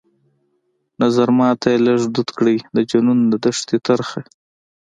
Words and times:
نظرمات 1.01 1.55
ته 1.61 1.67
يې 1.73 1.77
لږ 1.87 2.01
دود 2.13 2.29
کړى 2.37 2.55
د 2.75 2.77
جنون 2.89 3.19
د 3.31 3.33
دښتي 3.45 3.77
ترخه 3.87 4.21